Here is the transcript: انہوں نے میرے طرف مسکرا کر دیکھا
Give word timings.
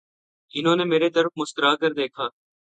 انہوں 0.53 0.75
نے 0.75 0.83
میرے 0.83 1.09
طرف 1.09 1.31
مسکرا 1.37 1.73
کر 1.75 1.93
دیکھا 1.93 2.27